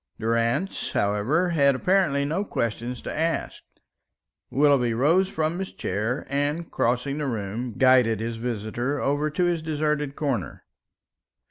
[0.19, 3.61] Durrance, however, had apparently no questions to ask.
[4.49, 9.61] Willoughby rose from his chair, and crossing the room, guided his visitor over to his
[9.61, 10.63] deserted corner.